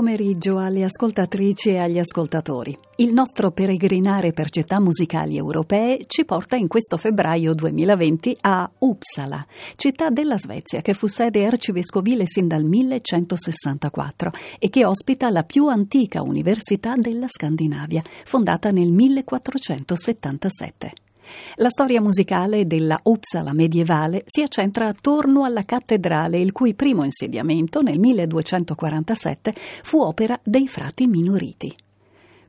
Pomeriggio 0.00 0.58
alle 0.58 0.84
ascoltatrici 0.84 1.68
e 1.68 1.76
agli 1.76 1.98
ascoltatori. 1.98 2.74
Il 2.96 3.12
nostro 3.12 3.50
peregrinare 3.50 4.32
per 4.32 4.48
città 4.48 4.80
musicali 4.80 5.36
europee 5.36 6.04
ci 6.06 6.24
porta 6.24 6.56
in 6.56 6.68
questo 6.68 6.96
febbraio 6.96 7.52
2020 7.52 8.38
a 8.40 8.70
Uppsala, 8.78 9.46
città 9.76 10.08
della 10.08 10.38
Svezia 10.38 10.80
che 10.80 10.94
fu 10.94 11.06
sede 11.06 11.44
arcivescovile 11.44 12.26
sin 12.26 12.48
dal 12.48 12.64
1164 12.64 14.32
e 14.58 14.70
che 14.70 14.86
ospita 14.86 15.28
la 15.28 15.42
più 15.42 15.66
antica 15.66 16.22
università 16.22 16.94
della 16.96 17.26
Scandinavia, 17.28 18.02
fondata 18.24 18.70
nel 18.70 18.92
1477. 18.92 21.09
La 21.56 21.68
storia 21.68 22.00
musicale 22.00 22.66
della 22.66 22.98
Uppsala 23.02 23.52
medievale 23.52 24.22
si 24.26 24.42
accentra 24.42 24.86
attorno 24.86 25.44
alla 25.44 25.64
cattedrale, 25.64 26.38
il 26.38 26.52
cui 26.52 26.74
primo 26.74 27.04
insediamento, 27.04 27.82
nel 27.82 27.98
1247, 27.98 29.54
fu 29.82 30.00
opera 30.00 30.38
dei 30.42 30.66
frati 30.68 31.06
minoriti. 31.06 31.74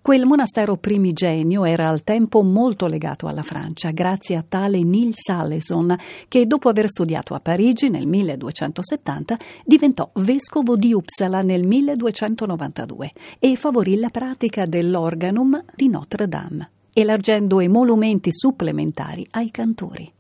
Quel 0.01 0.25
monastero 0.25 0.77
primigenio 0.77 1.63
era 1.63 1.87
al 1.87 2.03
tempo 2.03 2.41
molto 2.41 2.87
legato 2.87 3.27
alla 3.27 3.43
Francia, 3.43 3.91
grazie 3.91 4.35
a 4.35 4.43
tale 4.47 4.81
Nils 4.81 5.29
Aleson, 5.29 5.95
che 6.27 6.47
dopo 6.47 6.69
aver 6.69 6.89
studiato 6.89 7.35
a 7.35 7.39
Parigi 7.39 7.89
nel 7.89 8.07
1270 8.07 9.37
diventò 9.63 10.09
vescovo 10.15 10.75
di 10.75 10.91
Uppsala 10.91 11.43
nel 11.43 11.67
1292 11.67 13.11
e 13.37 13.55
favorì 13.55 13.99
la 13.99 14.09
pratica 14.09 14.65
dell'organum 14.65 15.63
di 15.75 15.87
Notre 15.87 16.27
Dame 16.27 16.71
elargendo 16.93 17.59
emolumenti 17.59 18.31
supplementari 18.31 19.25
ai 19.31 19.51
cantori. 19.51 20.11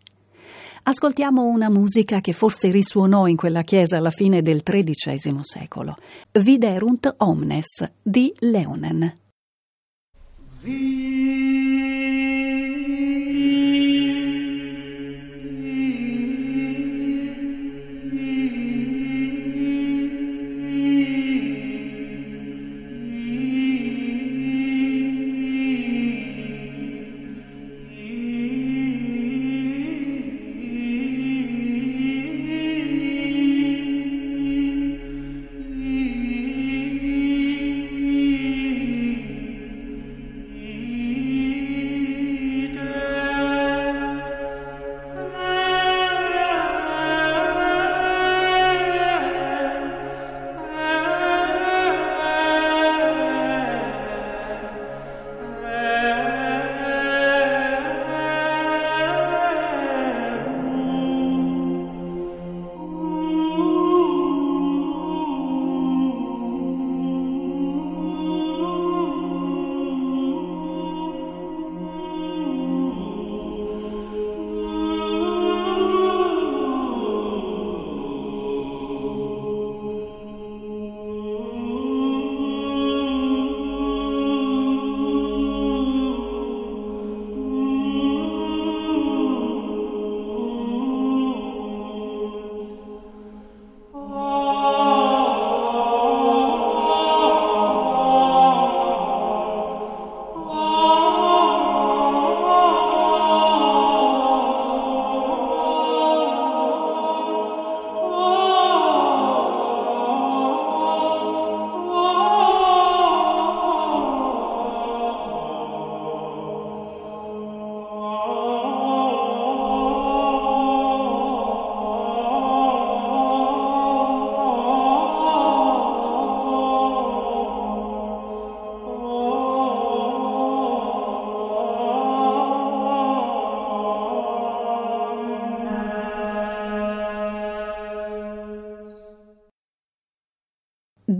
Ascoltiamo 0.83 1.43
una 1.43 1.69
musica 1.69 2.21
che 2.21 2.33
forse 2.33 2.71
risuonò 2.71 3.27
in 3.27 3.35
quella 3.35 3.61
chiesa 3.61 3.97
alla 3.97 4.09
fine 4.09 4.41
del 4.41 4.63
XIII 4.63 5.37
secolo, 5.41 5.97
Viderunt 6.31 7.13
Omnes 7.17 7.91
di 8.01 8.33
Leonen. 8.39 9.19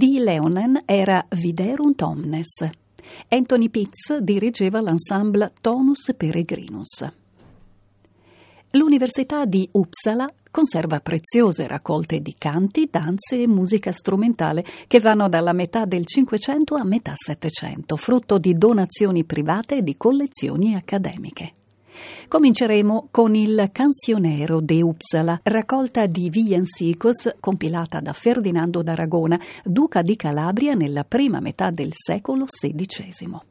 Di 0.01 0.17
Leonen 0.17 0.81
era 0.85 1.23
Viderunt 1.29 2.01
Omnes. 2.01 2.67
Anthony 3.27 3.69
Pitts 3.69 4.17
dirigeva 4.17 4.81
l'ensemble 4.81 5.53
Tonus 5.61 6.11
Peregrinus. 6.17 7.07
L'Università 8.71 9.45
di 9.45 9.69
Uppsala 9.73 10.27
conserva 10.49 11.01
preziose 11.01 11.67
raccolte 11.67 12.19
di 12.19 12.33
canti, 12.35 12.87
danze 12.89 13.43
e 13.43 13.47
musica 13.47 13.91
strumentale 13.91 14.65
che 14.87 14.99
vanno 14.99 15.29
dalla 15.29 15.53
metà 15.53 15.85
del 15.85 16.07
Cinquecento 16.07 16.73
a 16.73 16.83
metà 16.83 17.13
Settecento, 17.13 17.95
frutto 17.95 18.39
di 18.39 18.57
donazioni 18.57 19.23
private 19.23 19.77
e 19.77 19.83
di 19.83 19.97
collezioni 19.97 20.73
accademiche. 20.73 21.51
Cominceremo 22.27 23.07
con 23.11 23.35
il 23.35 23.69
Canzionero 23.71 24.61
de 24.61 24.81
Uppsala, 24.81 25.39
raccolta 25.43 26.05
di 26.05 26.29
villancicos 26.29 27.35
compilata 27.39 27.99
da 27.99 28.13
Ferdinando 28.13 28.81
d'Aragona, 28.81 29.39
duca 29.63 30.01
di 30.01 30.15
Calabria 30.15 30.73
nella 30.73 31.03
prima 31.03 31.39
metà 31.39 31.71
del 31.71 31.89
secolo 31.91 32.45
XVI. 32.45 33.49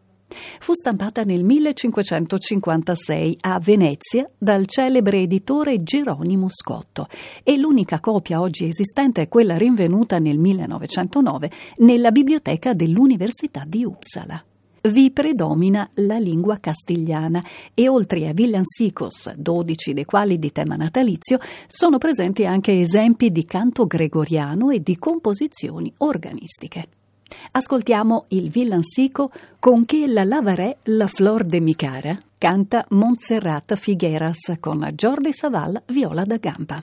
Fu 0.60 0.74
stampata 0.74 1.22
nel 1.22 1.44
1556 1.44 3.38
a 3.40 3.58
Venezia 3.58 4.28
dal 4.38 4.66
celebre 4.66 5.22
editore 5.22 5.82
Geronimo 5.82 6.46
Scotto 6.48 7.08
e 7.42 7.58
l'unica 7.58 8.00
copia 8.00 8.40
oggi 8.40 8.66
esistente 8.66 9.22
è 9.22 9.28
quella 9.28 9.56
rinvenuta 9.56 10.18
nel 10.18 10.38
1909 10.38 11.50
nella 11.78 12.12
biblioteca 12.12 12.74
dell'Università 12.74 13.64
di 13.66 13.84
Uppsala 13.84 14.44
vi 14.82 15.10
predomina 15.10 15.88
la 15.94 16.18
lingua 16.18 16.58
castigliana 16.58 17.44
e 17.74 17.88
oltre 17.88 18.28
a 18.28 18.32
villancicos, 18.32 19.34
12 19.34 19.92
dei 19.92 20.04
quali 20.04 20.38
di 20.38 20.52
tema 20.52 20.76
natalizio, 20.76 21.38
sono 21.66 21.98
presenti 21.98 22.46
anche 22.46 22.80
esempi 22.80 23.30
di 23.30 23.44
canto 23.44 23.86
gregoriano 23.86 24.70
e 24.70 24.82
di 24.82 24.98
composizioni 24.98 25.92
organistiche. 25.98 26.88
Ascoltiamo 27.52 28.24
il 28.28 28.50
villancico 28.50 29.30
con 29.58 29.84
che 29.84 30.06
la 30.06 30.24
lavarè 30.24 30.76
la 30.84 31.06
flor 31.06 31.44
de 31.44 31.60
mi 31.60 31.74
cara, 31.74 32.18
canta 32.38 32.84
Montserrat 32.90 33.76
Figueras 33.76 34.56
con 34.60 34.88
Jordi 34.94 35.32
Saval 35.32 35.82
viola 35.86 36.24
da 36.24 36.36
gamba. 36.38 36.82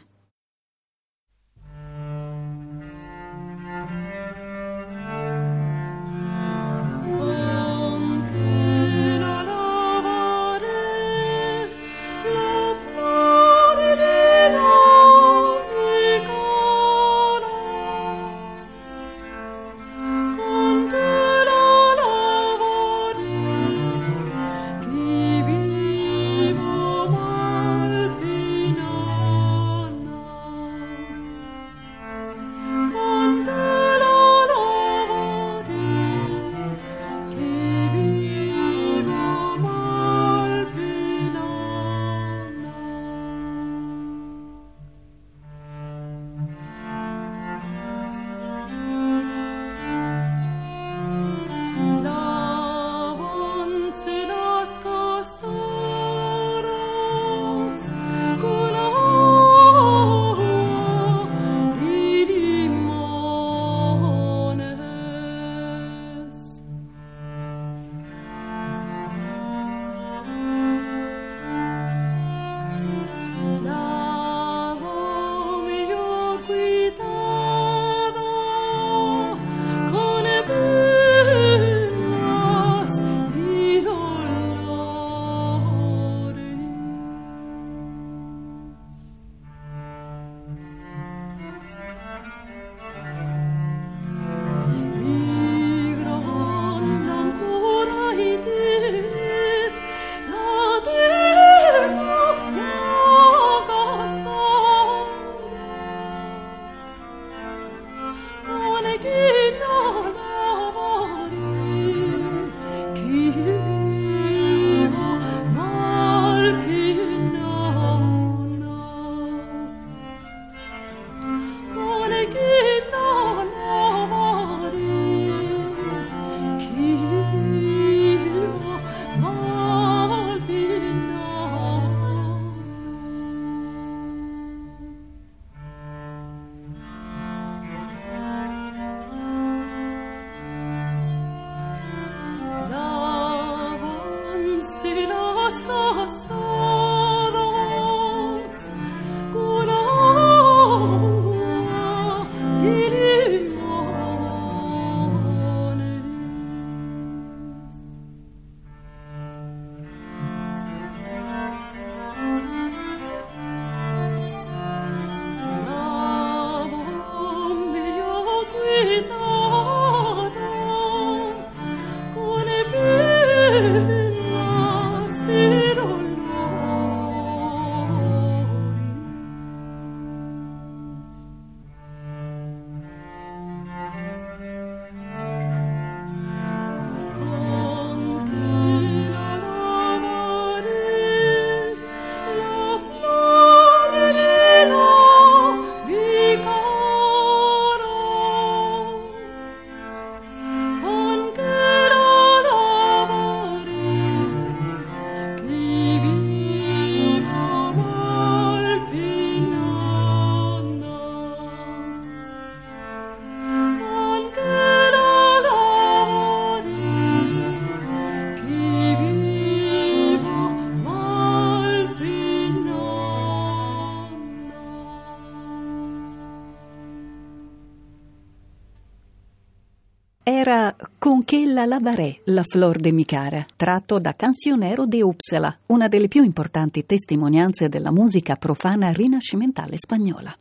Con 231.28 231.40
che 231.40 231.46
la 231.46 231.66
lavaré, 231.66 232.22
la 232.26 232.44
flor 232.44 232.80
de 232.80 232.94
mi 232.94 233.04
cara, 233.04 233.46
tratto 233.58 234.00
da 234.00 234.14
Cancionero 234.14 234.86
de 234.86 235.02
Uppsala, 235.02 235.60
una 235.66 235.90
delle 235.90 236.08
più 236.08 236.24
importanti 236.24 236.86
testimonianze 236.86 237.68
della 237.68 237.92
musica 237.92 238.38
profana 238.38 238.92
rinascimentale 238.94 239.76
spagnola. 239.78 240.34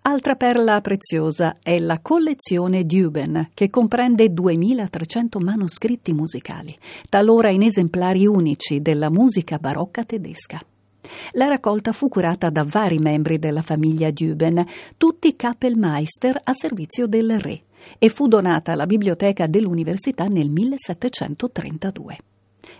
Altra 0.00 0.34
perla 0.34 0.80
preziosa 0.80 1.58
è 1.62 1.78
la 1.78 2.00
collezione 2.00 2.86
Duben, 2.86 3.50
che 3.54 3.70
comprende 3.70 4.32
2300 4.32 5.38
manoscritti 5.38 6.12
musicali, 6.12 6.76
talora 7.08 7.50
in 7.50 7.62
esemplari 7.62 8.26
unici 8.26 8.82
della 8.82 9.10
musica 9.10 9.58
barocca 9.58 10.02
tedesca. 10.02 10.60
La 11.32 11.46
raccolta 11.46 11.92
fu 11.92 12.08
curata 12.08 12.50
da 12.50 12.64
vari 12.68 12.98
membri 12.98 13.38
della 13.38 13.62
famiglia 13.62 14.10
Duben, 14.10 14.66
tutti 14.96 15.36
Kapellmeister 15.36 16.40
a 16.42 16.52
servizio 16.52 17.06
del 17.06 17.38
re 17.38 17.62
e 17.98 18.08
fu 18.08 18.28
donata 18.28 18.72
alla 18.72 18.86
biblioteca 18.86 19.46
dell'università 19.46 20.24
nel 20.24 20.50
1732. 20.50 22.18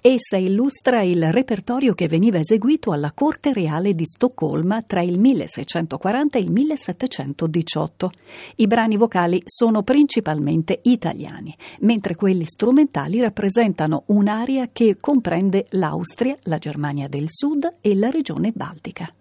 Essa 0.00 0.36
illustra 0.36 1.02
il 1.02 1.32
repertorio 1.32 1.94
che 1.94 2.08
veniva 2.08 2.38
eseguito 2.38 2.92
alla 2.92 3.12
Corte 3.12 3.52
Reale 3.52 3.94
di 3.94 4.04
Stoccolma 4.04 4.82
tra 4.82 5.00
il 5.00 5.18
1640 5.18 6.38
e 6.38 6.40
il 6.40 6.50
1718. 6.52 8.12
I 8.56 8.66
brani 8.66 8.96
vocali 8.96 9.42
sono 9.44 9.82
principalmente 9.82 10.80
italiani, 10.84 11.54
mentre 11.80 12.14
quelli 12.14 12.44
strumentali 12.44 13.20
rappresentano 13.20 14.04
un'area 14.06 14.68
che 14.72 14.96
comprende 15.00 15.66
l'Austria, 15.70 16.36
la 16.42 16.58
Germania 16.58 17.08
del 17.08 17.26
Sud 17.28 17.68
e 17.80 17.96
la 17.96 18.10
regione 18.10 18.52
Baltica. 18.54 19.12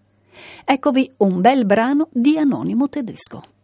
Eccovi 0.63 1.11
un 1.17 1.41
bel 1.41 1.65
brano 1.65 2.09
di 2.11 2.37
Anonimo 2.37 2.87
Tedesco. 2.87 3.55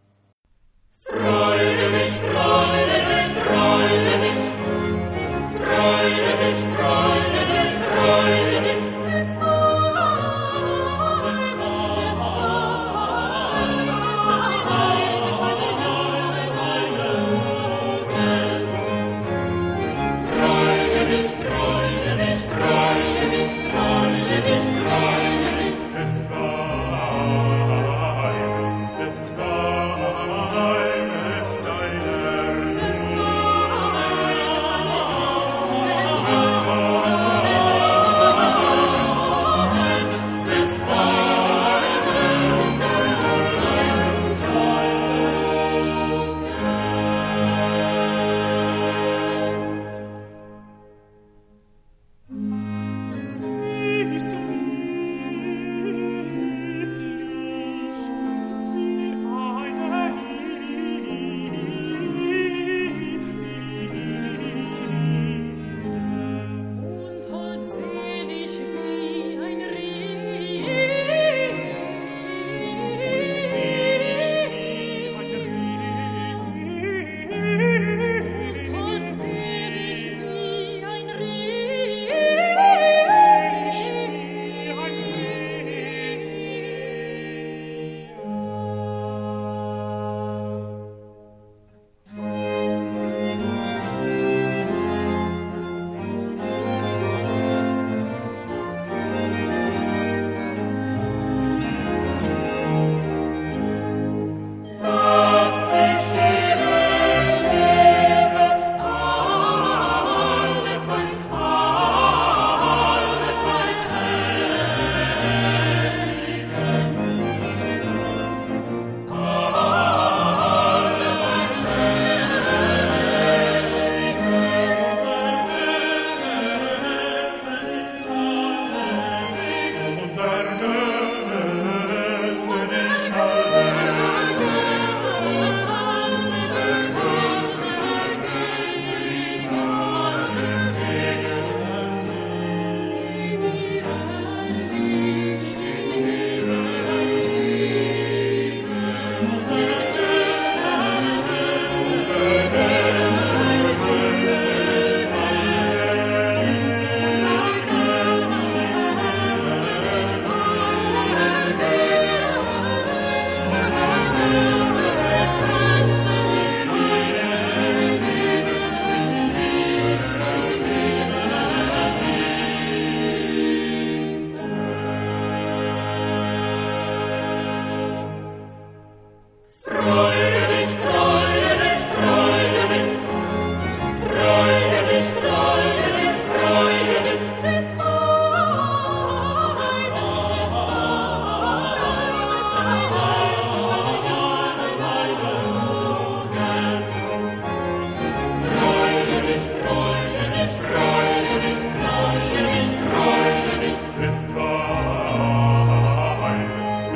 Freue 1.21 1.91
dich, 1.91 2.11
freue 2.11 3.05
dich, 3.07 3.25
freue 3.45 4.17
dich, 4.23 4.43
freue 5.59 6.33
dich, 6.41 6.59
freue 6.75 7.21
dich. 7.21 7.32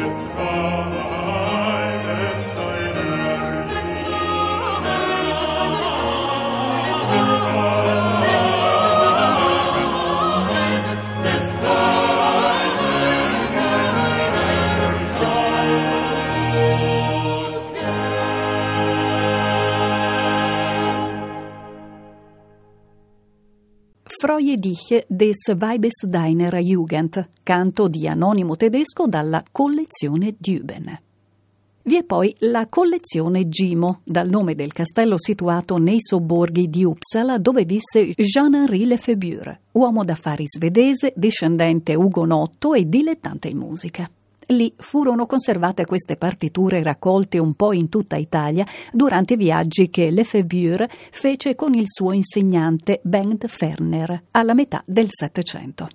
Christ. 0.07 0.56
Diche 24.57 25.05
des 25.07 25.35
Weibesdeiner 25.55 26.55
Jugend, 26.57 27.29
canto 27.43 27.87
di 27.87 28.07
anonimo 28.07 28.55
tedesco 28.55 29.05
dalla 29.05 29.43
collezione 29.51 30.33
Düben. 30.35 30.99
Vi 31.83 31.95
è 31.95 32.03
poi 32.03 32.35
la 32.39 32.65
collezione 32.67 33.47
Gimo, 33.47 34.01
dal 34.03 34.29
nome 34.29 34.55
del 34.55 34.73
castello 34.73 35.15
situato 35.19 35.77
nei 35.77 36.01
sobborghi 36.01 36.69
di 36.69 36.83
Uppsala 36.83 37.37
dove 37.37 37.65
visse 37.65 38.13
Jean-Henri 38.15 38.85
Lefebvre, 38.85 39.59
uomo 39.73 40.03
d'affari 40.03 40.45
svedese, 40.47 41.13
discendente 41.15 41.93
ugonotto 41.93 42.73
e 42.73 42.89
dilettante 42.89 43.49
in 43.49 43.57
musica. 43.57 44.09
Lì 44.47 44.73
furono 44.77 45.25
conservate 45.25 45.85
queste 45.85 46.15
partiture 46.15 46.81
raccolte 46.81 47.37
un 47.37 47.53
po' 47.55 47.73
in 47.73 47.89
tutta 47.89 48.15
Italia 48.15 48.65
durante 48.93 49.33
i 49.33 49.37
viaggi 49.37 49.89
che 49.89 50.09
Lefebvre 50.09 50.89
fece 51.11 51.55
con 51.55 51.73
il 51.73 51.85
suo 51.85 52.13
insegnante 52.13 53.01
Bengt 53.03 53.45
Ferner 53.47 54.23
alla 54.31 54.53
metà 54.53 54.81
del 54.85 55.07
Settecento. 55.09 55.89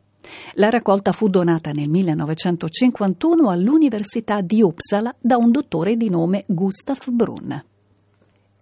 La 0.55 0.69
raccolta 0.69 1.13
fu 1.13 1.29
donata 1.29 1.73
nel 1.73 1.89
1951 1.89 3.49
all'Università 3.49 4.43
di 4.43 4.63
Uppsala 4.63 5.15
da 5.19 5.39
un 5.39 5.51
dottore 5.51 5.97
di 5.97 6.11
nome 6.11 6.45
Gustav 6.47 7.09
Brunn. 7.09 7.53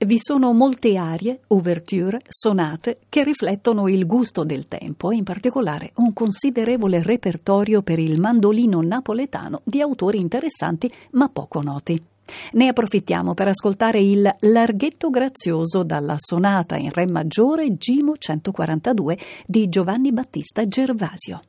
Vi 0.03 0.19
sono 0.19 0.55
molte 0.55 0.97
arie, 0.97 1.41
ouverture, 1.49 2.23
sonate 2.27 3.01
che 3.11 3.23
riflettono 3.23 3.87
il 3.87 4.07
gusto 4.07 4.45
del 4.45 4.67
tempo 4.67 5.11
e 5.11 5.17
in 5.17 5.25
particolare 5.25 5.93
un 5.97 6.15
considerevole 6.15 7.03
repertorio 7.03 7.83
per 7.83 7.99
il 7.99 8.19
mandolino 8.19 8.81
napoletano 8.81 9.61
di 9.63 9.83
autori 9.83 10.19
interessanti 10.19 10.91
ma 11.11 11.29
poco 11.29 11.61
noti. 11.61 12.03
Ne 12.53 12.69
approfittiamo 12.69 13.35
per 13.35 13.49
ascoltare 13.49 14.01
il 14.01 14.37
Larghetto 14.41 15.11
Grazioso 15.11 15.83
dalla 15.83 16.17
sonata 16.17 16.77
in 16.77 16.91
Re 16.91 17.07
maggiore 17.07 17.77
Gimo 17.77 18.17
142 18.17 19.19
di 19.45 19.69
Giovanni 19.69 20.13
Battista 20.13 20.65
Gervasio. 20.65 21.43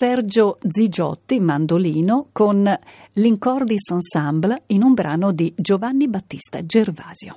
Sergio 0.00 0.56
Zigiotti, 0.66 1.40
mandolino, 1.40 2.28
con 2.32 2.64
l'Incordis 3.12 3.90
Ensemble 3.90 4.62
in 4.68 4.82
un 4.82 4.94
brano 4.94 5.30
di 5.30 5.52
Giovanni 5.54 6.08
Battista 6.08 6.64
Gervasio. 6.64 7.36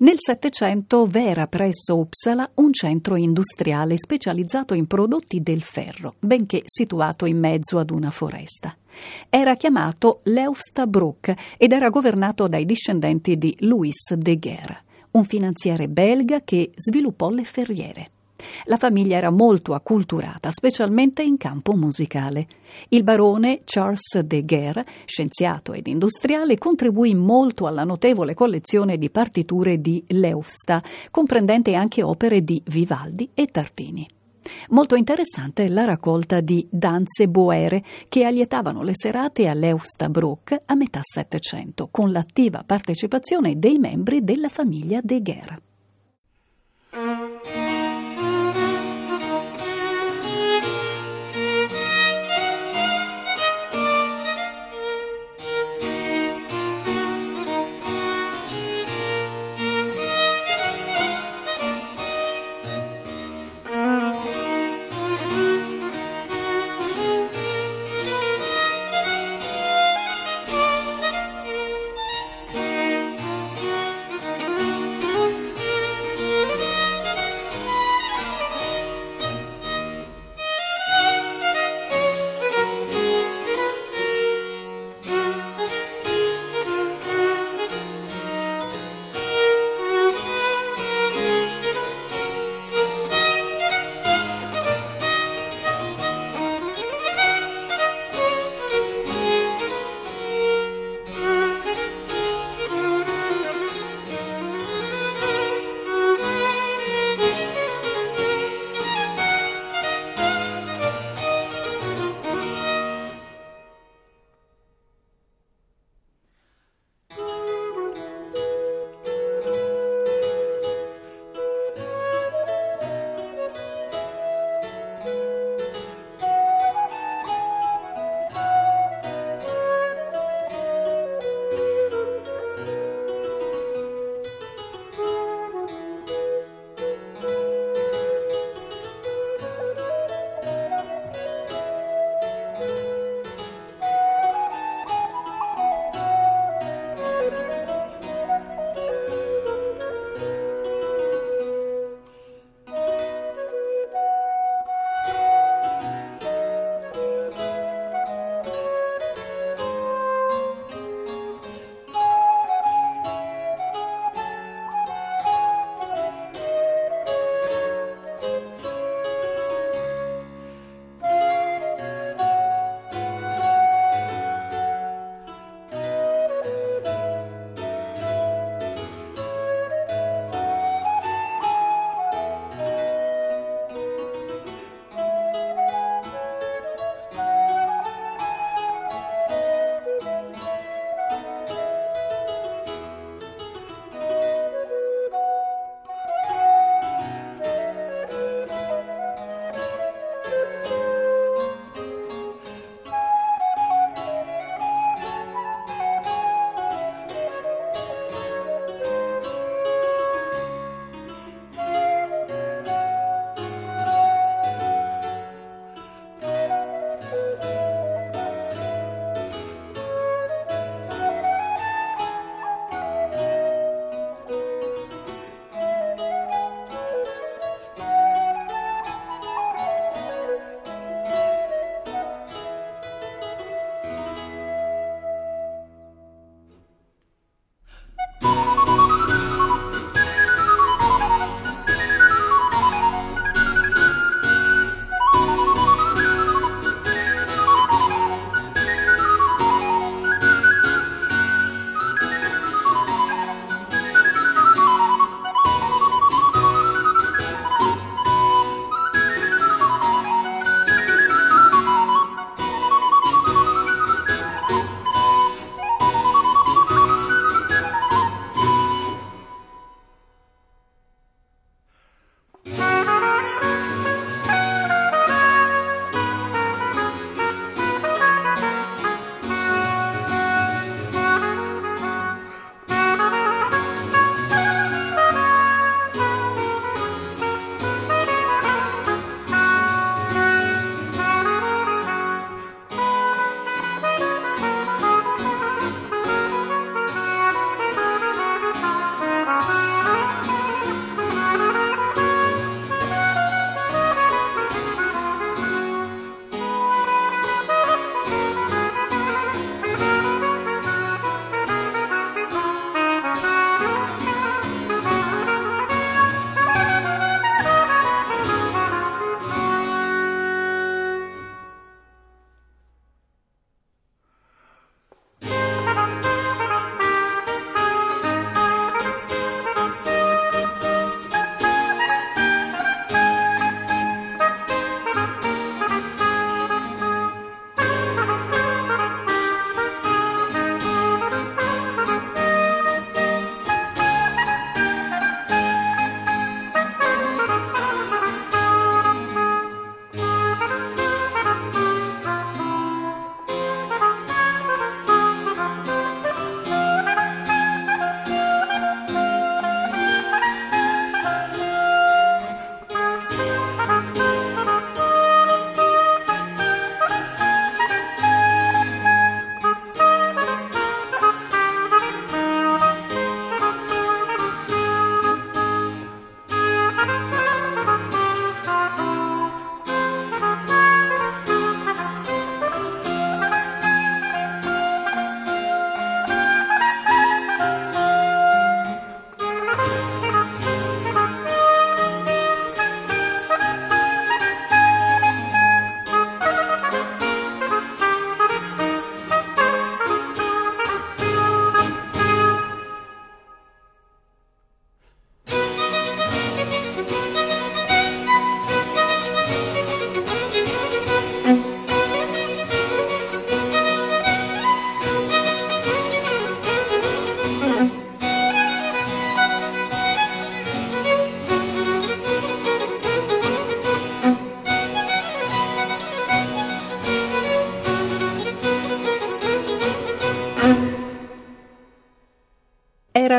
Nel 0.00 0.16
Settecento 0.18 1.06
v'era 1.06 1.46
presso 1.46 1.96
Uppsala 1.96 2.50
un 2.56 2.70
centro 2.74 3.16
industriale 3.16 3.96
specializzato 3.96 4.74
in 4.74 4.86
prodotti 4.86 5.40
del 5.40 5.62
ferro, 5.62 6.16
benché 6.18 6.60
situato 6.66 7.24
in 7.24 7.38
mezzo 7.38 7.78
ad 7.78 7.92
una 7.92 8.10
foresta. 8.10 8.76
Era 9.30 9.54
chiamato 9.54 10.20
Leufstabruck 10.24 11.56
ed 11.56 11.72
era 11.72 11.88
governato 11.88 12.46
dai 12.46 12.66
discendenti 12.66 13.38
di 13.38 13.56
Louis 13.60 14.12
de 14.12 14.36
Guerre, 14.36 14.82
un 15.12 15.24
finanziere 15.24 15.88
belga 15.88 16.42
che 16.42 16.72
sviluppò 16.76 17.30
le 17.30 17.44
ferriere. 17.44 18.10
La 18.64 18.76
famiglia 18.76 19.16
era 19.16 19.30
molto 19.30 19.74
acculturata, 19.74 20.50
specialmente 20.52 21.22
in 21.22 21.36
campo 21.36 21.74
musicale. 21.74 22.46
Il 22.88 23.02
barone 23.02 23.62
Charles 23.64 24.20
de 24.20 24.44
Guerre, 24.44 24.86
scienziato 25.04 25.72
ed 25.72 25.86
industriale, 25.86 26.58
contribuì 26.58 27.14
molto 27.14 27.66
alla 27.66 27.84
notevole 27.84 28.34
collezione 28.34 28.98
di 28.98 29.10
partiture 29.10 29.80
di 29.80 30.04
Leufsta, 30.08 30.82
comprendente 31.10 31.74
anche 31.74 32.02
opere 32.02 32.44
di 32.44 32.62
Vivaldi 32.66 33.30
e 33.34 33.46
Tartini. 33.46 34.08
Molto 34.70 34.94
interessante 34.94 35.64
è 35.64 35.68
la 35.68 35.84
raccolta 35.84 36.40
di 36.40 36.66
danze 36.70 37.28
boere 37.28 37.82
che 38.08 38.24
allietavano 38.24 38.82
le 38.82 38.92
serate 38.94 39.48
a 39.48 39.54
Leufstabruck 39.54 40.62
a 40.66 40.74
metà 40.74 41.00
Settecento, 41.02 41.88
con 41.90 42.12
l'attiva 42.12 42.62
partecipazione 42.64 43.58
dei 43.58 43.78
membri 43.78 44.24
della 44.24 44.48
famiglia 44.48 45.00
de 45.02 45.20
Guerre. 45.20 45.62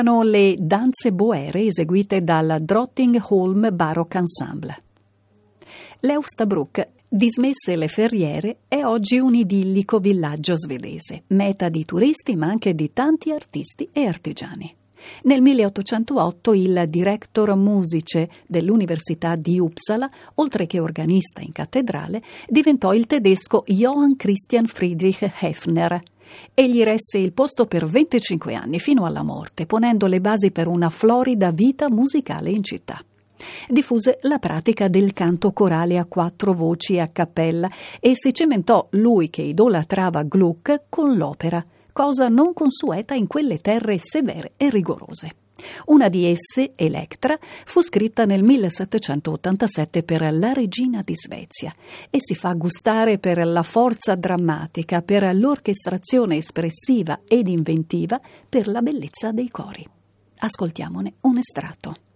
Erano 0.10 0.24
le 0.24 0.56
danze 0.58 1.12
boere 1.12 1.66
eseguite 1.66 2.24
dal 2.24 2.58
Drottingholm 2.62 3.70
Baroque 3.72 4.20
Ensemble. 4.20 4.84
Leufstabruck 6.00 6.90
Dismesse 7.12 7.76
le 7.76 7.88
ferriere, 7.88 8.58
è 8.68 8.84
oggi 8.84 9.18
un 9.18 9.34
idillico 9.34 9.98
villaggio 9.98 10.56
svedese, 10.56 11.24
meta 11.30 11.68
di 11.68 11.84
turisti 11.84 12.36
ma 12.36 12.46
anche 12.46 12.76
di 12.76 12.94
tanti 12.94 13.32
artisti 13.32 13.90
e 13.92 14.06
artigiani. 14.06 14.76
Nel 15.24 15.42
1808 15.42 16.54
il 16.54 16.86
director 16.88 17.56
musice 17.56 18.30
dell'Università 18.46 19.36
di 19.36 19.60
Uppsala, 19.60 20.08
oltre 20.36 20.68
che 20.68 20.80
organista 20.80 21.42
in 21.42 21.52
cattedrale, 21.52 22.22
diventò 22.48 22.94
il 22.94 23.08
tedesco 23.08 23.64
Johann 23.66 24.14
Christian 24.16 24.68
Friedrich 24.68 25.22
Hefner. 25.40 26.00
Egli 26.54 26.84
resse 26.84 27.18
il 27.18 27.34
posto 27.34 27.66
per 27.66 27.86
25 27.86 28.54
anni 28.54 28.80
fino 28.80 29.06
alla 29.06 29.24
morte, 29.24 29.66
ponendo 29.66 30.08
le 30.08 30.22
basi 30.22 30.52
per 30.52 30.68
una 30.68 30.90
florida 30.90 31.52
vita 31.52 31.90
musicale 31.90 32.50
in 32.50 32.64
città 32.64 33.04
diffuse 33.68 34.20
la 34.24 34.40
pratica 34.40 34.88
del 34.88 35.14
canto 35.14 35.52
corale 35.52 35.98
a 35.98 36.06
quattro 36.06 36.54
voci 36.54 37.00
a 37.00 37.08
cappella 37.08 37.70
e 38.00 38.12
si 38.16 38.34
cementò 38.34 38.88
lui 38.92 39.30
che 39.30 39.42
idolatrava 39.42 40.24
Gluck 40.24 40.84
con 40.90 41.16
l'opera, 41.16 41.64
cosa 41.92 42.28
non 42.28 42.54
consueta 42.54 43.14
in 43.14 43.28
quelle 43.28 43.60
terre 43.60 43.98
severe 44.00 44.54
e 44.58 44.70
rigorose. 44.70 45.36
Una 45.86 46.10
di 46.10 46.26
esse, 46.26 46.74
Electra, 46.76 47.38
fu 47.40 47.82
scritta 47.82 48.26
nel 48.26 48.44
1787 48.44 50.04
per 50.04 50.34
la 50.34 50.54
regina 50.54 51.02
di 51.04 51.16
Svezia 51.16 51.74
e 52.10 52.18
si 52.20 52.36
fa 52.36 52.54
gustare 52.54 53.18
per 53.18 53.46
la 53.46 53.64
forza 53.64 54.16
drammatica, 54.16 55.02
per 55.02 55.36
l'orchestrazione 55.36 56.38
espressiva 56.38 57.22
ed 57.28 57.48
inventiva, 57.48 58.20
per 58.48 58.68
la 58.68 58.82
bellezza 58.82 59.32
dei 59.32 59.50
cori. 59.50 59.88
Ascoltiamone 60.38 61.14
un 61.22 61.38
estratto. 61.38 62.09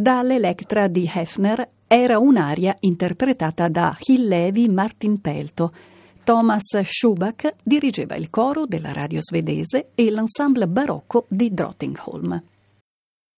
Dall'Electra 0.00 0.88
di 0.88 1.06
Hefner 1.12 1.68
era 1.86 2.18
un'aria 2.18 2.74
interpretata 2.80 3.68
da 3.68 3.94
Hillevi 4.00 4.66
Martin 4.70 5.20
Pelto. 5.20 5.74
Thomas 6.24 6.80
Schubach 6.84 7.56
dirigeva 7.62 8.16
il 8.16 8.30
coro 8.30 8.64
della 8.64 8.94
radio 8.94 9.20
svedese 9.22 9.90
e 9.94 10.10
l'ensemble 10.10 10.68
barocco 10.68 11.26
di 11.28 11.52
Drottingholm. 11.52 12.42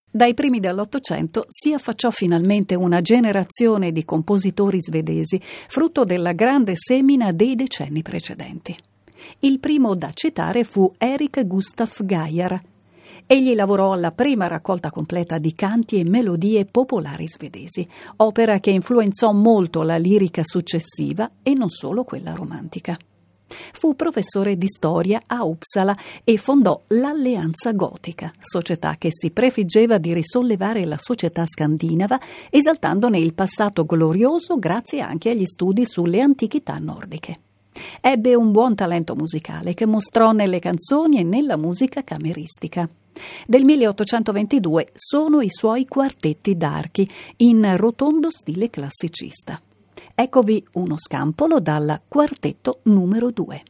Dai 0.09 0.33
primi 0.33 0.61
dell'Ottocento 0.61 1.43
si 1.49 1.73
affacciò 1.73 2.11
finalmente 2.11 2.75
una 2.75 3.01
generazione 3.01 3.91
di 3.91 4.05
compositori 4.05 4.81
svedesi, 4.81 5.41
frutto 5.43 6.05
della 6.05 6.31
grande 6.31 6.75
semina 6.77 7.33
dei 7.33 7.55
decenni 7.55 8.01
precedenti. 8.03 8.73
Il 9.39 9.59
primo 9.59 9.95
da 9.95 10.11
citare 10.13 10.63
fu 10.63 10.89
Eric 10.97 11.45
Gustaf 11.45 12.05
Geyer. 12.05 12.71
Egli 13.25 13.55
lavorò 13.55 13.93
alla 13.93 14.11
prima 14.11 14.47
raccolta 14.47 14.91
completa 14.91 15.37
di 15.37 15.53
canti 15.53 15.99
e 15.99 16.03
melodie 16.03 16.65
popolari 16.65 17.27
svedesi, 17.27 17.87
opera 18.17 18.59
che 18.59 18.71
influenzò 18.71 19.31
molto 19.31 19.81
la 19.81 19.97
lirica 19.97 20.41
successiva 20.43 21.31
e 21.41 21.53
non 21.53 21.69
solo 21.69 22.03
quella 22.03 22.33
romantica. 22.33 22.97
Fu 23.71 23.95
professore 23.95 24.57
di 24.57 24.67
storia 24.67 25.21
a 25.25 25.43
Uppsala 25.43 25.95
e 26.23 26.37
fondò 26.37 26.81
l'Alleanza 26.87 27.71
Gotica, 27.73 28.33
società 28.39 28.95
che 28.97 29.09
si 29.11 29.31
prefiggeva 29.31 29.97
di 29.97 30.13
risollevare 30.13 30.85
la 30.85 30.97
società 30.97 31.45
scandinava, 31.45 32.19
esaltandone 32.49 33.19
il 33.19 33.33
passato 33.33 33.85
glorioso 33.85 34.57
grazie 34.57 35.01
anche 35.01 35.29
agli 35.29 35.45
studi 35.45 35.85
sulle 35.85 36.21
antichità 36.21 36.77
nordiche. 36.79 37.39
Ebbe 38.01 38.35
un 38.35 38.51
buon 38.51 38.75
talento 38.75 39.15
musicale 39.15 39.73
che 39.73 39.85
mostrò 39.85 40.31
nelle 40.31 40.59
canzoni 40.59 41.19
e 41.19 41.23
nella 41.23 41.57
musica 41.57 42.03
cameristica. 42.03 42.87
Del 43.45 43.63
1822 43.63 44.91
sono 44.93 45.41
i 45.41 45.49
suoi 45.49 45.85
quartetti 45.87 46.55
d'archi 46.55 47.09
in 47.37 47.75
rotondo 47.77 48.29
stile 48.31 48.69
classicista. 48.69 49.59
Eccovi 50.15 50.65
uno 50.73 50.95
scampolo 50.97 51.59
dal 51.59 52.01
quartetto 52.07 52.79
numero 52.83 53.31
2. 53.31 53.63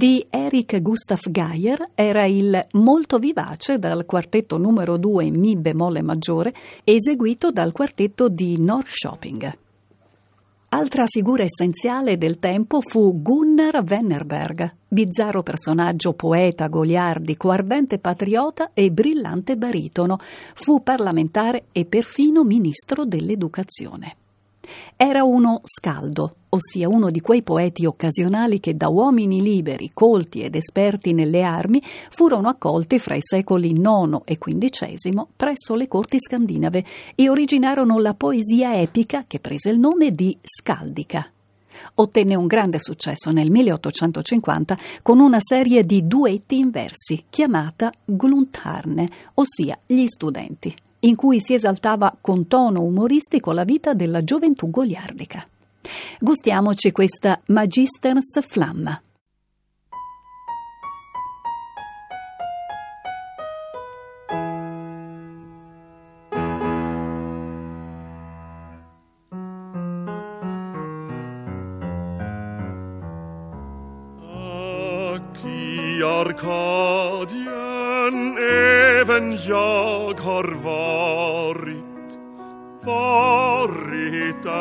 Di 0.00 0.26
Eric 0.30 0.80
Gustav 0.80 1.20
Geyer 1.28 1.90
era 1.94 2.24
il 2.24 2.68
molto 2.70 3.18
vivace 3.18 3.76
dal 3.76 4.06
quartetto 4.06 4.56
numero 4.56 4.96
2 4.96 5.24
in 5.24 5.38
Mi 5.38 5.56
bemolle 5.56 6.00
maggiore 6.00 6.54
eseguito 6.84 7.50
dal 7.50 7.72
quartetto 7.72 8.30
di 8.30 8.58
Norrköping. 8.58 9.58
Altra 10.70 11.04
figura 11.06 11.42
essenziale 11.42 12.16
del 12.16 12.38
tempo 12.38 12.80
fu 12.80 13.20
Gunnar 13.20 13.84
Wennerberg, 13.86 14.76
bizzarro 14.88 15.42
personaggio 15.42 16.14
poeta, 16.14 16.68
goliardico, 16.68 17.50
ardente 17.50 17.98
patriota 17.98 18.70
e 18.72 18.90
brillante 18.90 19.58
baritono. 19.58 20.16
Fu 20.54 20.82
parlamentare 20.82 21.64
e 21.72 21.84
perfino 21.84 22.42
ministro 22.42 23.04
dell'educazione. 23.04 24.19
Era 24.96 25.24
uno 25.24 25.60
scaldo, 25.64 26.36
ossia 26.50 26.88
uno 26.88 27.10
di 27.10 27.20
quei 27.20 27.42
poeti 27.42 27.86
occasionali 27.86 28.60
che 28.60 28.76
da 28.76 28.88
uomini 28.88 29.40
liberi, 29.40 29.90
colti 29.92 30.42
ed 30.42 30.54
esperti 30.54 31.12
nelle 31.12 31.42
armi 31.42 31.82
furono 32.10 32.48
accolti 32.48 32.98
fra 32.98 33.14
i 33.14 33.22
secoli 33.22 33.70
IX 33.70 34.20
e 34.24 34.38
XV 34.38 35.26
presso 35.36 35.74
le 35.74 35.88
corti 35.88 36.18
scandinave 36.20 36.84
e 37.14 37.28
originarono 37.28 37.98
la 37.98 38.14
poesia 38.14 38.78
epica 38.78 39.24
che 39.26 39.40
prese 39.40 39.70
il 39.70 39.78
nome 39.78 40.10
di 40.10 40.36
Scaldica. 40.42 41.30
Ottenne 41.94 42.34
un 42.34 42.46
grande 42.46 42.78
successo 42.80 43.30
nel 43.30 43.50
1850 43.50 44.78
con 45.02 45.20
una 45.20 45.38
serie 45.40 45.84
di 45.84 46.06
duetti 46.06 46.58
in 46.58 46.70
versi 46.70 47.24
chiamata 47.30 47.92
Gluntarne, 48.04 49.08
ossia 49.34 49.78
gli 49.86 50.06
studenti 50.06 50.74
in 51.00 51.16
cui 51.16 51.40
si 51.40 51.54
esaltava 51.54 52.16
con 52.20 52.46
tono 52.46 52.82
umoristico 52.82 53.52
la 53.52 53.64
vita 53.64 53.94
della 53.94 54.22
gioventù 54.24 54.70
goliardica. 54.70 55.46
Gustiamoci 56.18 56.92
questa 56.92 57.40
Magisters 57.46 58.40
Flamma. 58.46 59.00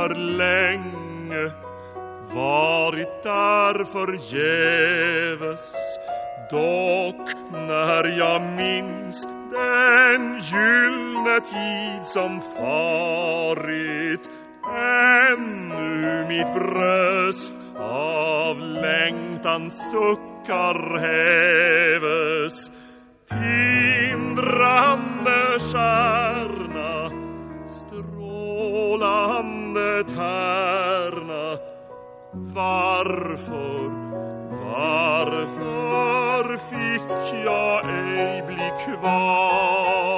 Varit 0.09 0.17
där 0.17 0.25
länge 0.37 1.51
Varit 2.33 3.23
där 3.23 3.85
förgäves. 3.85 5.73
Dock 6.51 7.35
när 7.51 8.17
jag 8.17 8.41
minns 8.41 9.27
den 9.51 10.39
gyllne 10.39 11.39
tid 11.39 12.05
som 12.05 12.41
farit 12.41 14.29
Ännu 15.31 16.25
mitt 16.27 16.53
bröst 16.53 17.55
av 17.79 18.59
längtan 18.59 19.71
suckar 19.71 20.99
häves. 20.99 22.71
Tindrande 23.29 24.79
stjärna 25.59 27.11
strålar 27.69 28.58
Strålande 29.39 30.03
Varför, 32.55 33.89
varför 34.65 36.57
fick 36.57 37.43
jag 37.45 37.85
ej 37.89 38.43
bli 38.47 38.71
kvar? 38.85 40.08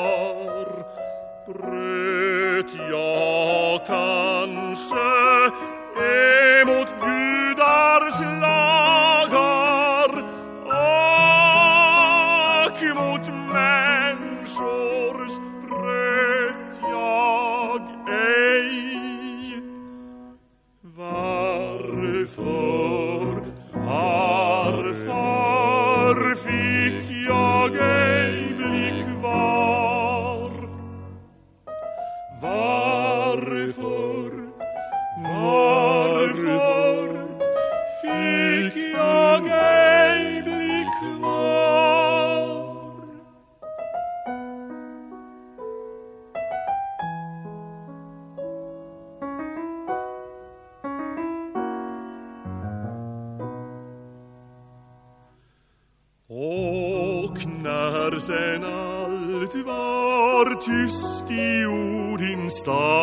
die 61.32 61.62
Judin 61.62 62.50
star. 62.50 63.01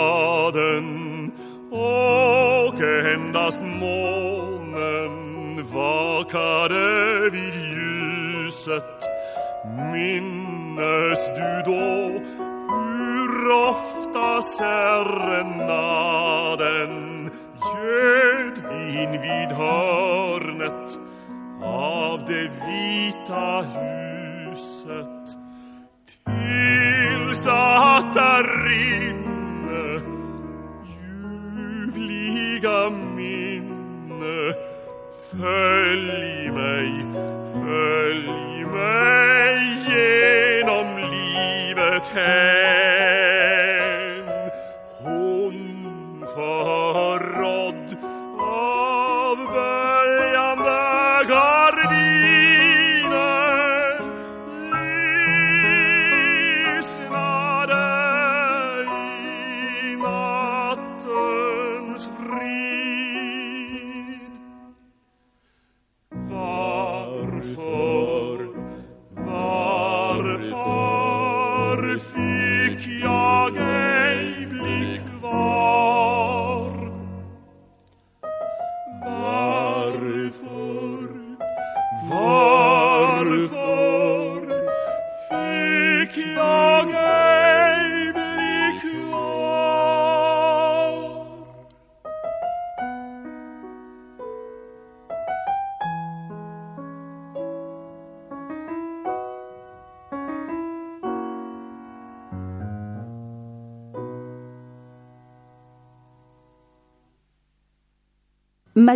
take. 42.08 42.57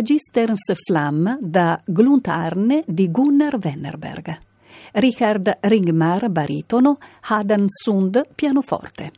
Magisterns 0.03 0.73
Flamme 0.85 1.37
da 1.39 1.81
Gluntarne 1.85 2.83
di 2.85 3.09
Gunnar 3.09 3.57
Wennerberg. 3.63 4.37
Richard 4.95 5.59
Ringmar, 5.61 6.29
baritono, 6.29 6.97
Hadan 7.21 7.63
Sund, 7.69 8.27
pianoforte. 8.35 9.11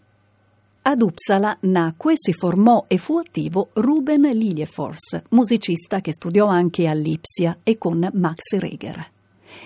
Ad 0.83 1.01
Uppsala 1.01 1.57
nacque, 1.61 2.13
si 2.15 2.33
formò 2.33 2.85
e 2.87 2.99
fu 2.99 3.17
attivo 3.17 3.69
Ruben 3.73 4.29
Liljefors, 4.31 5.23
musicista 5.29 6.01
che 6.01 6.13
studiò 6.13 6.45
anche 6.45 6.87
a 6.87 6.93
Lipsia 6.93 7.57
e 7.63 7.79
con 7.79 8.07
Max 8.13 8.55
Reger. 8.59 9.03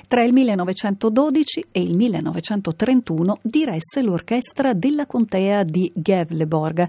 Tra 0.07 0.23
il 0.23 0.31
1912 0.31 1.65
e 1.73 1.81
il 1.81 1.97
1931 1.97 3.39
diresse 3.41 4.01
l'orchestra 4.01 4.71
della 4.71 5.05
contea 5.05 5.63
di 5.63 5.91
Gävleborg, 5.93 6.87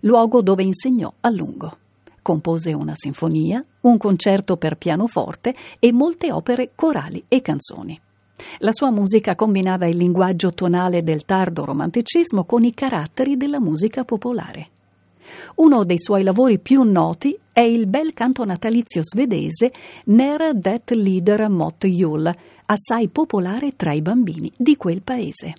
luogo 0.00 0.42
dove 0.42 0.62
insegnò 0.62 1.10
a 1.20 1.30
lungo. 1.30 1.78
Compose 2.22 2.72
una 2.72 2.92
sinfonia, 2.94 3.62
un 3.80 3.98
concerto 3.98 4.56
per 4.56 4.76
pianoforte 4.76 5.54
e 5.80 5.92
molte 5.92 6.30
opere 6.30 6.70
corali 6.74 7.24
e 7.26 7.42
canzoni. 7.42 8.00
La 8.58 8.70
sua 8.72 8.90
musica 8.90 9.34
combinava 9.34 9.86
il 9.86 9.96
linguaggio 9.96 10.52
tonale 10.52 11.02
del 11.02 11.24
tardo 11.24 11.64
romanticismo 11.64 12.44
con 12.44 12.62
i 12.62 12.72
caratteri 12.74 13.36
della 13.36 13.60
musica 13.60 14.04
popolare. 14.04 14.68
Uno 15.56 15.84
dei 15.84 15.98
suoi 15.98 16.22
lavori 16.22 16.58
più 16.58 16.82
noti 16.82 17.36
è 17.52 17.60
il 17.60 17.86
bel 17.86 18.12
canto 18.14 18.44
natalizio 18.44 19.02
svedese 19.02 19.72
Nera 20.06 20.52
det 20.52 20.90
lider 20.90 21.48
mot 21.48 21.86
jul, 21.86 22.32
assai 22.66 23.08
popolare 23.08 23.74
tra 23.76 23.92
i 23.92 24.02
bambini 24.02 24.52
di 24.56 24.76
quel 24.76 25.02
paese. 25.02 25.54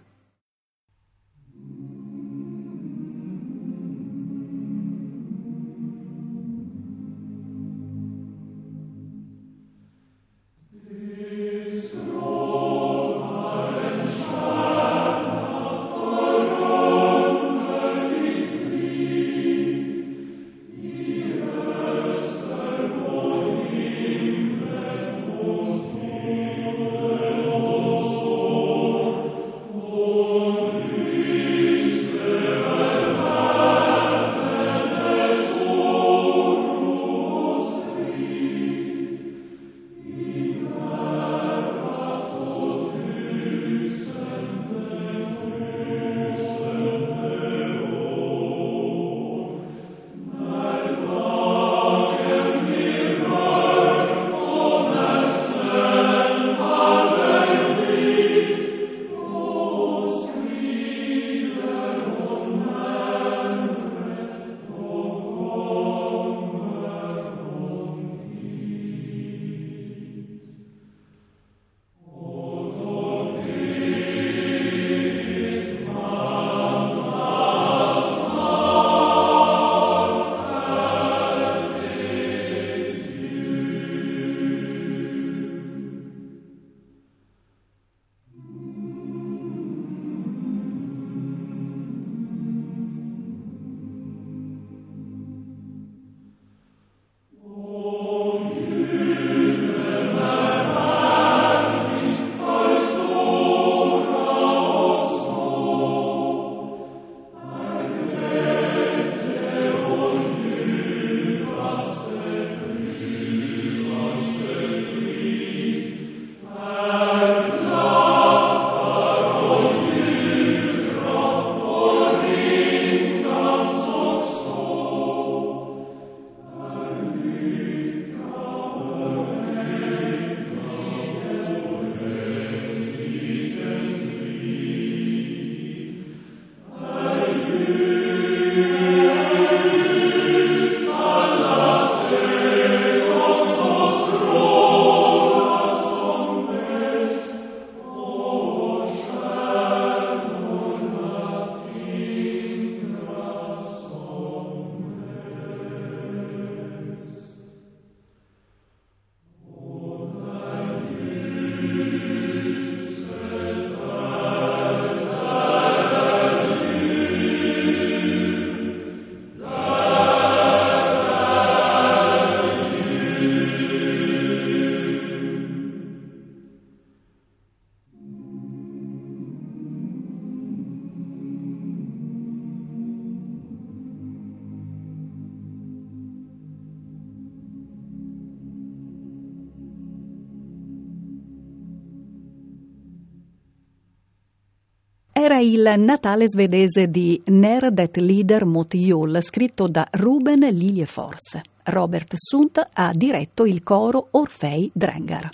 Il 195.54 195.72
Natale 195.78 196.28
svedese 196.28 196.90
di 196.90 197.22
Ner 197.26 197.72
det 197.72 197.98
lider 197.98 198.44
mot 198.44 198.74
jul, 198.76 199.22
scritto 199.22 199.68
da 199.68 199.88
Ruben 199.92 200.40
Liljefors. 200.40 201.40
Robert 201.66 202.16
Sundt 202.16 202.70
ha 202.74 202.92
diretto 202.96 203.46
il 203.46 203.62
coro 203.62 204.08
Orfei 204.12 204.72
Drengar. 204.74 205.30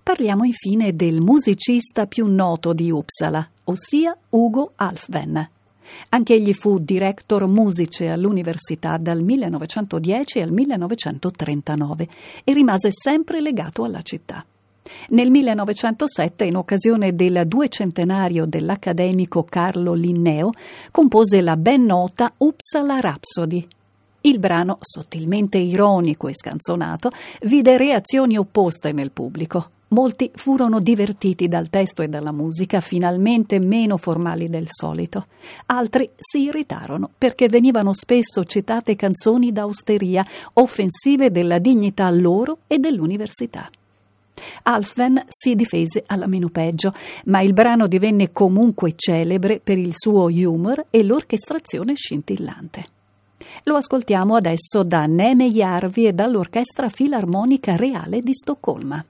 Parliamo 0.00 0.44
infine 0.44 0.94
del 0.94 1.20
musicista 1.20 2.06
più 2.06 2.28
noto 2.28 2.72
di 2.72 2.88
Uppsala, 2.92 3.44
ossia 3.64 4.16
Ugo 4.28 4.72
Alfven. 4.76 5.50
Anch'egli 6.10 6.52
fu 6.52 6.78
director 6.78 7.48
musice 7.48 8.10
all'università 8.10 8.96
dal 8.96 9.24
1910 9.24 10.40
al 10.40 10.52
1939 10.52 12.08
e 12.44 12.52
rimase 12.52 12.90
sempre 12.92 13.40
legato 13.40 13.82
alla 13.82 14.02
città. 14.02 14.44
Nel 15.10 15.30
1907, 15.30 16.44
in 16.44 16.56
occasione 16.56 17.14
del 17.14 17.44
duecentenario 17.46 18.46
dell'accademico 18.46 19.44
Carlo 19.44 19.92
Linneo, 19.94 20.50
compose 20.90 21.40
la 21.40 21.56
ben 21.56 21.84
nota 21.84 22.32
Uppsala 22.36 22.98
Rhapsody. 23.00 23.66
Il 24.22 24.38
brano, 24.38 24.78
sottilmente 24.80 25.58
ironico 25.58 26.28
e 26.28 26.34
scanzonato, 26.34 27.10
vide 27.42 27.76
reazioni 27.76 28.36
opposte 28.36 28.92
nel 28.92 29.10
pubblico. 29.10 29.70
Molti 29.88 30.30
furono 30.34 30.80
divertiti 30.80 31.48
dal 31.48 31.68
testo 31.68 32.02
e 32.02 32.08
dalla 32.08 32.32
musica, 32.32 32.80
finalmente 32.80 33.58
meno 33.58 33.98
formali 33.98 34.48
del 34.48 34.66
solito. 34.68 35.26
Altri 35.66 36.08
si 36.16 36.44
irritarono 36.44 37.10
perché 37.18 37.48
venivano 37.48 37.92
spesso 37.92 38.42
citate 38.44 38.96
canzoni 38.96 39.52
d'austeria, 39.52 40.24
offensive 40.54 41.30
della 41.30 41.58
dignità 41.58 42.08
loro 42.10 42.58
e 42.66 42.78
dell'università. 42.78 43.68
Alfven 44.64 45.24
si 45.28 45.54
difese 45.54 46.04
alla 46.06 46.26
meno 46.26 46.48
peggio, 46.48 46.94
ma 47.26 47.40
il 47.40 47.52
brano 47.52 47.86
divenne 47.86 48.32
comunque 48.32 48.94
celebre 48.96 49.60
per 49.62 49.78
il 49.78 49.92
suo 49.94 50.26
humor 50.26 50.86
e 50.90 51.02
l'orchestrazione 51.02 51.94
scintillante. 51.94 52.86
Lo 53.64 53.76
ascoltiamo 53.76 54.34
adesso 54.34 54.82
da 54.82 55.06
Neme 55.06 55.50
Jarvi 55.50 56.06
e 56.06 56.12
dall'Orchestra 56.12 56.88
Filarmonica 56.88 57.76
Reale 57.76 58.20
di 58.20 58.32
Stoccolma. 58.32 59.04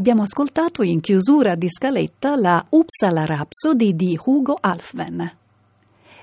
Abbiamo 0.00 0.22
ascoltato 0.22 0.82
in 0.82 1.00
chiusura 1.00 1.56
di 1.56 1.68
scaletta 1.68 2.34
la 2.34 2.64
Uppsala 2.70 3.26
Rhapsody 3.26 3.94
di 3.94 4.18
Hugo 4.24 4.56
Alfven. 4.58 5.30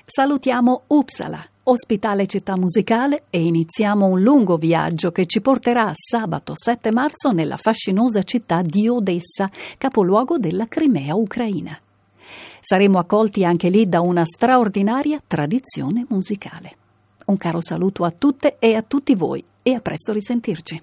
Salutiamo 0.04 0.82
Uppsala, 0.88 1.40
ospitale 1.62 2.26
città 2.26 2.56
musicale, 2.56 3.26
e 3.30 3.40
iniziamo 3.40 4.06
un 4.06 4.20
lungo 4.20 4.56
viaggio 4.56 5.12
che 5.12 5.26
ci 5.26 5.40
porterà 5.40 5.92
sabato 5.94 6.54
7 6.56 6.90
marzo 6.90 7.30
nella 7.30 7.56
fascinosa 7.56 8.24
città 8.24 8.62
di 8.62 8.88
Odessa, 8.88 9.48
capoluogo 9.78 10.38
della 10.38 10.66
Crimea 10.66 11.14
ucraina. 11.14 11.78
Saremo 12.60 12.98
accolti 12.98 13.44
anche 13.44 13.68
lì 13.68 13.88
da 13.88 14.00
una 14.00 14.24
straordinaria 14.24 15.22
tradizione 15.24 16.04
musicale. 16.08 16.76
Un 17.26 17.36
caro 17.36 17.62
saluto 17.62 18.02
a 18.02 18.10
tutte 18.10 18.56
e 18.58 18.74
a 18.74 18.82
tutti 18.82 19.14
voi 19.14 19.44
e 19.62 19.72
a 19.72 19.80
presto 19.80 20.12
risentirci. 20.12 20.82